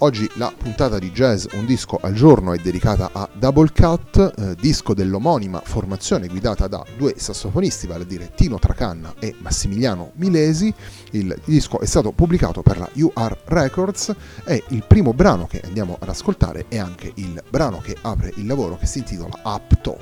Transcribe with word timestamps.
Oggi 0.00 0.30
la 0.34 0.52
puntata 0.56 0.96
di 1.00 1.10
jazz 1.10 1.46
Un 1.54 1.66
disco 1.66 1.98
al 2.00 2.12
giorno 2.12 2.52
è 2.52 2.58
dedicata 2.58 3.10
a 3.12 3.28
Double 3.32 3.72
Cut, 3.72 4.32
eh, 4.38 4.54
disco 4.54 4.94
dell'omonima 4.94 5.60
formazione 5.64 6.28
guidata 6.28 6.68
da 6.68 6.84
due 6.96 7.14
sassofonisti, 7.16 7.88
vale 7.88 8.04
a 8.04 8.06
dire 8.06 8.30
Tino 8.32 8.60
Tracanna 8.60 9.14
e 9.18 9.34
Massimiliano 9.38 10.12
Milesi. 10.14 10.72
Il 11.10 11.36
disco 11.44 11.80
è 11.80 11.86
stato 11.86 12.12
pubblicato 12.12 12.62
per 12.62 12.78
la 12.78 12.88
UR 12.94 13.36
Records 13.46 14.14
e 14.44 14.62
il 14.68 14.84
primo 14.86 15.12
brano 15.12 15.48
che 15.48 15.62
andiamo 15.64 15.96
ad 15.98 16.08
ascoltare 16.08 16.66
è 16.68 16.78
anche 16.78 17.10
il 17.16 17.42
brano 17.50 17.80
che 17.80 17.96
apre 18.00 18.32
il 18.36 18.46
lavoro 18.46 18.76
che 18.76 18.86
si 18.86 18.98
intitola 18.98 19.40
Apto. 19.42 19.98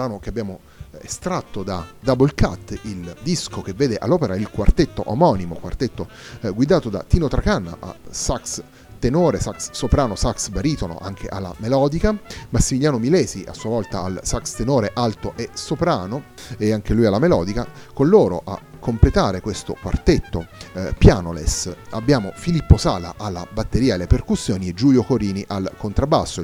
Brano 0.00 0.18
che 0.18 0.30
abbiamo 0.30 0.60
estratto 1.02 1.62
da 1.62 1.86
Double 2.00 2.32
Cut, 2.34 2.78
il 2.84 3.14
disco 3.22 3.60
che 3.60 3.74
vede 3.74 3.98
all'opera 3.98 4.34
il 4.34 4.48
quartetto 4.48 5.02
omonimo, 5.06 5.56
quartetto 5.56 6.08
eh, 6.40 6.50
guidato 6.50 6.88
da 6.88 7.04
Tino 7.06 7.28
Tracanna 7.28 7.76
a 7.78 7.94
sax 8.08 8.62
tenore, 8.98 9.40
sax 9.40 9.70
soprano, 9.72 10.14
sax 10.14 10.48
baritono, 10.48 10.98
anche 11.00 11.28
alla 11.28 11.54
melodica, 11.58 12.16
Massimiliano 12.50 12.98
Milesi 12.98 13.44
a 13.46 13.52
sua 13.52 13.70
volta 13.70 14.02
al 14.02 14.20
sax 14.22 14.54
tenore 14.54 14.90
alto 14.94 15.34
e 15.36 15.50
soprano 15.52 16.24
e 16.56 16.72
anche 16.72 16.94
lui 16.94 17.04
alla 17.04 17.18
melodica, 17.18 17.66
con 17.92 18.08
loro 18.08 18.42
a 18.44 18.58
completare 18.78 19.40
questo 19.42 19.76
quartetto 19.80 20.46
eh, 20.72 20.94
pianoless 20.96 21.74
abbiamo 21.90 22.32
Filippo 22.34 22.78
Sala 22.78 23.14
alla 23.18 23.46
batteria 23.52 23.92
e 23.92 23.94
alle 23.96 24.06
percussioni 24.06 24.68
e 24.68 24.74
Giulio 24.74 25.02
Corini 25.02 25.44
al 25.46 25.70
contrabbasso 25.76 26.42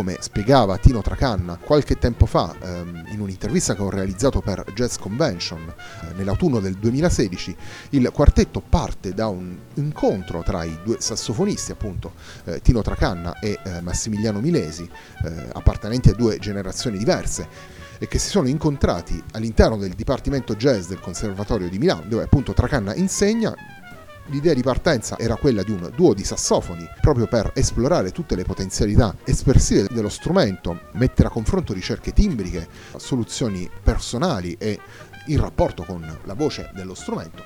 come 0.00 0.16
spiegava 0.20 0.78
Tino 0.78 1.02
Tracanna 1.02 1.58
qualche 1.58 1.98
tempo 1.98 2.24
fa 2.24 2.56
ehm, 2.58 3.08
in 3.10 3.20
un'intervista 3.20 3.74
che 3.74 3.82
ho 3.82 3.90
realizzato 3.90 4.40
per 4.40 4.64
Jazz 4.74 4.96
Convention 4.96 5.60
eh, 5.68 6.14
nell'autunno 6.14 6.58
del 6.58 6.76
2016, 6.76 7.54
il 7.90 8.10
quartetto 8.10 8.62
parte 8.66 9.12
da 9.12 9.28
un 9.28 9.54
incontro 9.74 10.42
tra 10.42 10.64
i 10.64 10.74
due 10.82 10.96
sassofonisti, 11.00 11.72
appunto 11.72 12.14
eh, 12.44 12.62
Tino 12.62 12.80
Tracanna 12.80 13.38
e 13.40 13.58
eh, 13.62 13.82
Massimiliano 13.82 14.40
Milesi, 14.40 14.88
eh, 15.22 15.48
appartenenti 15.52 16.08
a 16.08 16.14
due 16.14 16.38
generazioni 16.38 16.96
diverse 16.96 17.46
e 17.98 18.08
che 18.08 18.18
si 18.18 18.30
sono 18.30 18.48
incontrati 18.48 19.22
all'interno 19.32 19.76
del 19.76 19.92
Dipartimento 19.92 20.56
Jazz 20.56 20.88
del 20.88 21.00
Conservatorio 21.00 21.68
di 21.68 21.76
Milano, 21.76 22.04
dove 22.06 22.22
appunto 22.22 22.54
Tracanna 22.54 22.94
insegna, 22.94 23.54
L'idea 24.30 24.54
di 24.54 24.62
partenza 24.62 25.18
era 25.18 25.34
quella 25.34 25.64
di 25.64 25.72
un 25.72 25.90
duo 25.96 26.14
di 26.14 26.22
sassofoni, 26.22 26.88
proprio 27.00 27.26
per 27.26 27.50
esplorare 27.52 28.12
tutte 28.12 28.36
le 28.36 28.44
potenzialità 28.44 29.16
espressive 29.24 29.88
dello 29.90 30.08
strumento, 30.08 30.82
mettere 30.92 31.26
a 31.26 31.32
confronto 31.32 31.72
ricerche 31.72 32.12
timbriche, 32.12 32.68
soluzioni 32.96 33.68
personali 33.82 34.54
e 34.56 34.78
in 35.26 35.40
rapporto 35.40 35.82
con 35.82 36.18
la 36.22 36.34
voce 36.34 36.70
dello 36.74 36.94
strumento. 36.94 37.44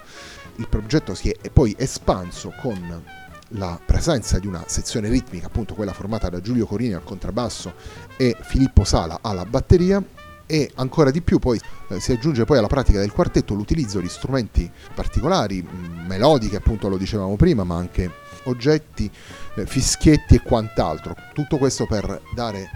Il 0.57 0.69
progetto 0.69 1.15
si 1.15 1.31
è 1.31 1.49
poi 1.49 1.75
espanso 1.79 2.53
con 2.61 3.03
la 3.49 3.81
presenza 3.83 4.39
di 4.39 4.47
una 4.47 4.65
sezione 4.67 5.09
ritmica, 5.09 5.47
appunto 5.47 5.75
quella 5.75 5.95
formata 5.95 6.29
da 6.29 6.43
Giulio 6.43 6.67
Corini 6.67 6.93
al 6.93 7.03
contrabbasso 7.03 7.73
e 8.19 8.37
Filippo 8.43 8.85
Sala 8.85 9.21
alla 9.23 9.47
batteria, 9.47 10.03
e 10.47 10.71
ancora 10.77 11.11
di 11.11 11.23
più 11.23 11.39
poi 11.39 11.61
eh, 11.89 12.01
si 12.01 12.13
aggiunge 12.13 12.45
poi 12.45 12.59
alla 12.59 12.67
pratica 12.67 13.01
del 13.01 13.13
quartetto 13.13 13.55
l'utilizzo 13.55 14.01
di 14.01 14.09
strumenti 14.09 14.71
particolari, 14.95 15.63
mh, 15.63 16.07
melodiche 16.07 16.57
appunto 16.57 16.89
lo 16.89 16.97
dicevamo 16.97 17.37
prima, 17.37 17.65
ma 17.65 17.77
anche 17.77 18.11
oggetti, 18.45 19.11
eh, 19.55 19.67
fischietti 19.67 20.37
e 20.37 20.43
quant'altro. 20.43 21.15
Tutto 21.33 21.59
questo 21.59 21.87
per 21.87 22.21
dare 22.35 22.71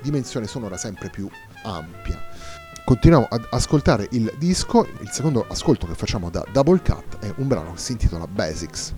dimensione 0.00 0.46
sonora 0.46 0.76
sempre 0.76 1.08
più 1.08 1.28
ampia. 1.64 2.20
Continuiamo 2.84 3.28
ad 3.30 3.46
ascoltare 3.50 4.08
il 4.10 4.32
disco, 4.38 4.86
il 5.00 5.10
secondo 5.10 5.46
ascolto 5.48 5.86
che 5.86 5.94
facciamo 5.94 6.30
da 6.30 6.44
Double 6.50 6.82
Cut 6.82 7.18
è 7.20 7.32
un 7.36 7.46
brano 7.46 7.72
che 7.72 7.78
si 7.78 7.92
intitola 7.92 8.26
Basics. 8.26 8.92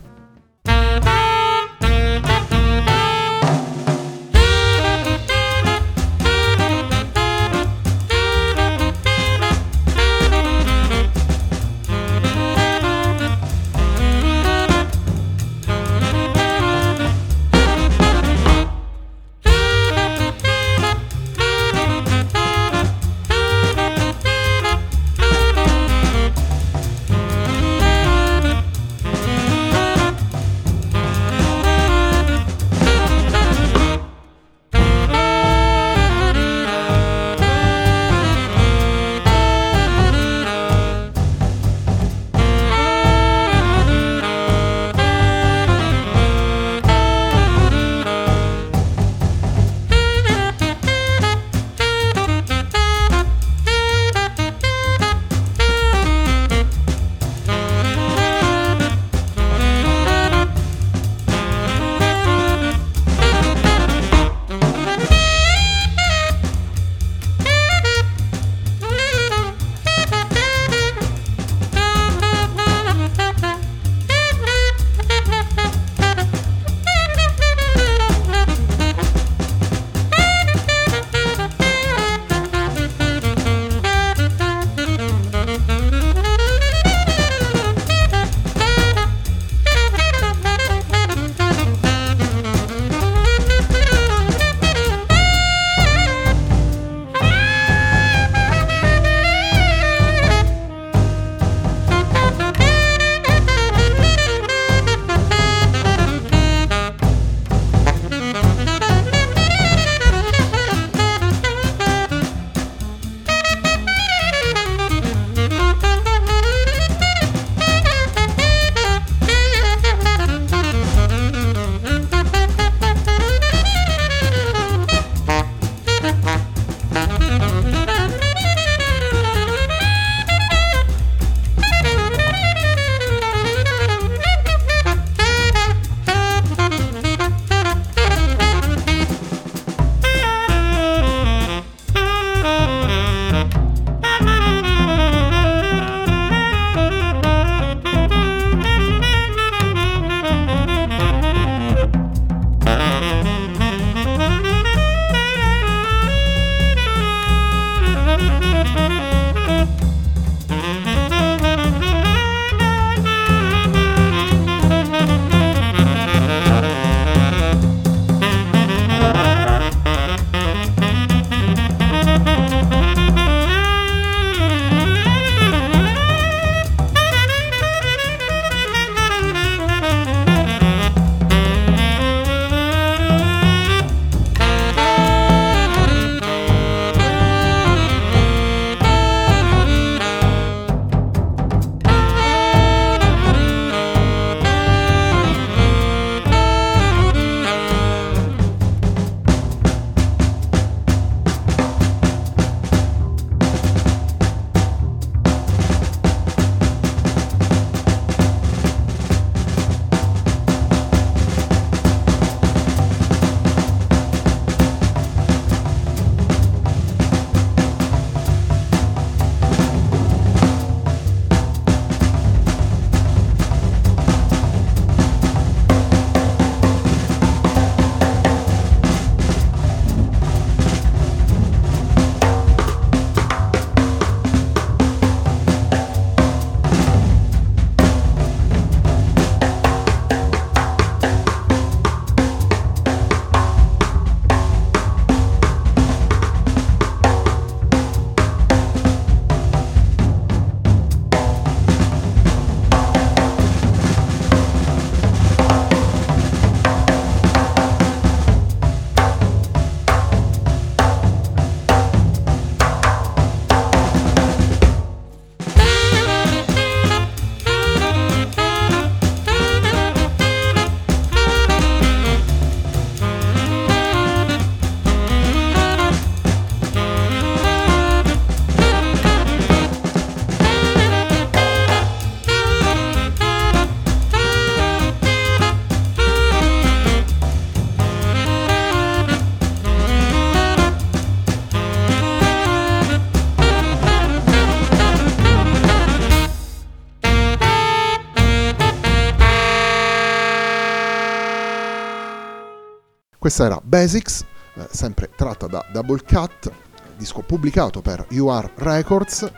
Questa 303.25 303.47
era 303.47 303.59
Basics, 303.65 304.23
eh, 304.53 304.69
sempre 304.71 305.09
tratta 305.17 305.47
da 305.47 305.65
Double 305.73 306.03
Cut, 306.07 306.53
disco 306.95 307.23
pubblicato 307.23 307.81
per 307.81 308.05
UR 308.11 308.53
Records. 308.57 309.33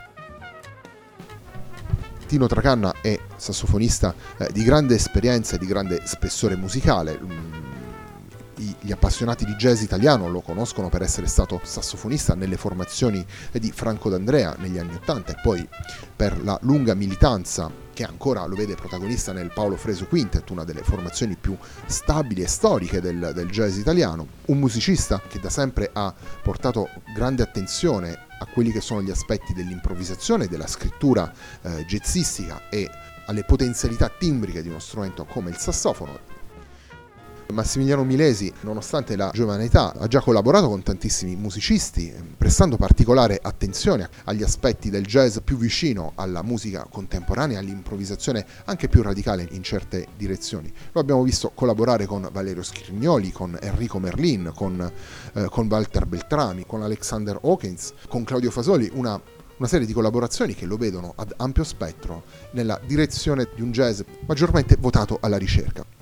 Tino 2.27 2.49
Tracanna 2.49 2.97
è 3.01 3.17
sassofonista 3.37 4.13
eh, 4.39 4.49
di 4.51 4.65
grande 4.65 4.97
esperienza 4.97 5.55
e 5.55 5.61
di 5.61 5.67
grande 5.67 6.01
spessore 6.05 6.57
musicale. 6.57 7.17
Mm, 7.17 7.55
gli 8.81 8.91
appassionati 8.91 9.45
di 9.45 9.55
jazz 9.55 9.83
italiano 9.83 10.29
lo 10.29 10.41
conoscono 10.41 10.89
per 10.89 11.03
essere 11.03 11.29
stato 11.29 11.61
sassofonista 11.63 12.35
nelle 12.35 12.57
formazioni 12.57 13.25
di 13.53 13.71
Franco 13.71 14.11
D'Andrea 14.11 14.57
negli 14.59 14.79
anni 14.79 14.97
Ottanta 14.97 15.31
e 15.31 15.41
poi 15.41 15.65
per 16.17 16.43
la 16.43 16.59
lunga 16.63 16.95
militanza 16.95 17.71
che 17.97 18.05
ancora 18.05 18.45
lo 18.45 18.55
vede 18.55 18.75
protagonista 18.75 19.33
nel 19.33 19.51
Paolo 19.55 19.75
Freso 19.77 20.05
Quintet, 20.05 20.51
una 20.51 20.65
delle 20.65 20.83
formazioni 20.83 21.35
più 21.35 21.57
stabili 21.87 22.43
e 22.43 22.47
storiche 22.47 23.01
del, 23.01 23.31
del 23.35 23.49
jazz 23.49 23.79
italiano, 23.79 24.27
un 24.47 24.59
musicista 24.59 25.23
che 25.27 25.41
da 25.41 25.49
sempre 25.49 25.89
ha 25.95 26.13
portato 26.43 26.91
grande 27.15 27.43
attenzione 27.43 28.11
a 28.39 28.45
quelli 28.53 28.71
che 28.71 28.83
sono 28.83 29.01
gli 29.01 29.11
aspetti 29.11 29.55
dell'improvvisazione, 29.55 30.47
della 30.47 30.67
scrittura 30.67 31.33
eh, 31.63 31.87
jazzistica 31.87 32.69
e 32.69 32.87
alle 33.25 33.45
potenzialità 33.45 34.11
timbriche 34.11 34.61
di 34.61 34.69
uno 34.69 34.79
strumento 34.79 35.25
come 35.25 35.49
il 35.49 35.57
sassofono 35.57 36.36
Massimiliano 37.53 38.05
Milesi, 38.05 38.53
nonostante 38.63 39.17
la 39.17 39.31
giovane 39.33 39.65
età, 39.65 39.93
ha 39.93 40.07
già 40.07 40.21
collaborato 40.21 40.69
con 40.69 40.83
tantissimi 40.83 41.37
musicisti, 41.37 42.13
prestando 42.37 42.77
particolare 42.77 43.39
attenzione 43.41 44.09
agli 44.25 44.43
aspetti 44.43 44.91
del 44.91 45.05
jazz 45.05 45.39
più 45.45 45.57
vicino 45.57 46.13
alla 46.17 46.43
musica 46.43 46.87
contemporanea, 46.91 47.59
all'improvvisazione 47.59 48.45
anche 48.65 48.89
più 48.89 49.03
radicale 49.03 49.47
in 49.53 49.63
certe 49.63 50.09
direzioni. 50.17 50.73
Lo 50.93 51.01
abbiamo 51.01 51.23
visto 51.23 51.53
collaborare 51.55 52.07
con 52.07 52.29
Valerio 52.33 52.63
Scrignoli, 52.63 53.33
con 53.33 53.57
Enrico 53.61 53.99
Merlin, 53.99 54.53
con, 54.55 54.93
eh, 55.35 55.47
con 55.49 55.69
Walter 55.69 56.07
Beltrami, 56.07 56.65
con 56.67 56.83
Alexander 56.83 57.39
Hawkins, 57.43 57.95
con 58.09 58.25
Claudio 58.25 58.51
Fasoli, 58.51 58.91
una 58.95 59.21
una 59.59 59.69
serie 59.69 59.87
di 59.87 59.95
collaborazioni 59.95 60.55
che 60.55 60.67
lo 60.67 60.77
vedono 60.77 61.15
ad 61.17 61.33
ampio 61.39 61.65
spettro 61.65 62.25
nella 62.51 62.79
direzione 62.85 63.49
di 63.55 63.63
un 63.63 63.73
jazz 63.73 64.03
maggiormente 64.27 64.77
votato 64.79 65.17
alla 65.23 65.39
ricerca. 65.39 65.96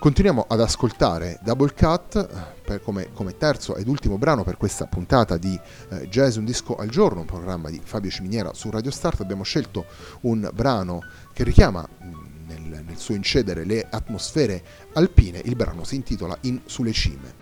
Continuiamo 0.00 0.46
ad 0.48 0.62
ascoltare 0.62 1.38
Double 1.42 1.74
Cut 1.74 2.80
come, 2.82 3.12
come, 3.12 3.36
terzo 3.36 3.76
ed 3.76 3.86
ultimo 3.86 4.16
brano 4.16 4.44
per 4.44 4.56
questa 4.56 4.86
puntata 4.86 5.36
di 5.36 5.60
eh, 5.90 6.08
Jazz 6.08 6.36
Un 6.36 6.46
Disco 6.46 6.74
al 6.76 6.88
Giorno, 6.88 7.20
un 7.20 7.26
programma 7.26 7.68
di 7.68 7.82
Fabio 7.84 8.08
Ciminiera 8.08 8.54
su 8.54 8.70
Radio 8.70 8.90
Start. 8.90 9.20
Abbiamo 9.20 9.42
scelto 9.42 9.84
un 10.22 10.48
brano 10.54 11.02
che 11.34 11.44
richiama 11.44 11.86
mm, 11.86 12.46
nel, 12.46 12.82
nel 12.82 12.96
suo 12.96 13.14
incedere 13.14 13.64
le 13.64 13.86
atmosfere 13.90 14.62
alpine. 14.94 15.42
Il 15.44 15.54
brano 15.54 15.84
si 15.84 15.96
intitola 15.96 16.34
In 16.42 16.62
sulle 16.64 16.92
cime. 16.92 17.39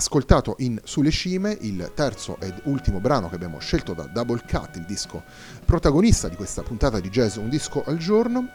Ascoltato 0.00 0.56
in 0.60 0.80
Sulle 0.82 1.10
Cime 1.10 1.56
il 1.60 1.92
terzo 1.94 2.38
ed 2.40 2.62
ultimo 2.64 3.00
brano 3.00 3.28
che 3.28 3.34
abbiamo 3.34 3.58
scelto 3.58 3.92
da 3.92 4.04
Double 4.04 4.42
Cut, 4.48 4.76
il 4.76 4.84
disco 4.84 5.22
protagonista 5.66 6.26
di 6.28 6.36
questa 6.36 6.62
puntata 6.62 6.98
di 7.00 7.10
jazz 7.10 7.36
Un 7.36 7.50
disco 7.50 7.84
al 7.84 7.98
giorno. 7.98 8.48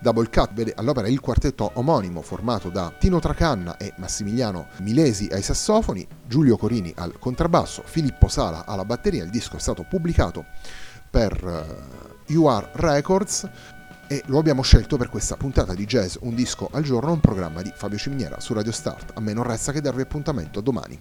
Double 0.00 0.28
Cut 0.28 0.52
vede 0.54 0.74
all'opera 0.76 1.06
il 1.06 1.20
quartetto 1.20 1.70
omonimo 1.74 2.22
formato 2.22 2.70
da 2.70 2.92
Tino 2.98 3.20
Tracanna 3.20 3.76
e 3.76 3.92
Massimiliano 3.98 4.66
Milesi 4.78 5.28
ai 5.30 5.42
sassofoni, 5.42 6.06
Giulio 6.26 6.56
Corini 6.56 6.92
al 6.96 7.18
contrabbasso, 7.20 7.82
Filippo 7.84 8.26
Sala 8.26 8.66
alla 8.66 8.84
batteria. 8.84 9.22
Il 9.22 9.30
disco 9.30 9.56
è 9.56 9.60
stato 9.60 9.84
pubblicato 9.88 10.44
per 11.08 11.32
eh, 12.26 12.34
UR 12.34 12.68
Records 12.74 13.48
e 14.08 14.22
lo 14.26 14.38
abbiamo 14.38 14.62
scelto 14.62 14.96
per 14.96 15.08
questa 15.10 15.36
puntata 15.36 15.74
di 15.74 15.84
Jazz 15.84 16.16
Un 16.20 16.34
disco 16.34 16.68
al 16.72 16.82
giorno, 16.82 17.12
un 17.12 17.20
programma 17.20 17.62
di 17.62 17.72
Fabio 17.74 17.98
Ciminiera 17.98 18.40
su 18.40 18.54
Radio 18.54 18.72
Start. 18.72 19.12
A 19.14 19.20
me 19.20 19.32
non 19.32 19.44
resta 19.44 19.70
che 19.70 19.80
darvi 19.80 20.00
appuntamento 20.00 20.60
domani. 20.60 20.98